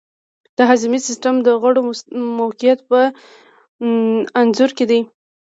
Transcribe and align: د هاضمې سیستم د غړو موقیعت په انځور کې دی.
د 0.57 0.59
هاضمې 0.69 0.99
سیستم 1.07 1.35
د 1.45 1.47
غړو 1.61 1.81
موقیعت 2.39 2.79
په 2.89 2.99
انځور 4.39 4.71
کې 4.77 4.85
دی. 4.91 4.99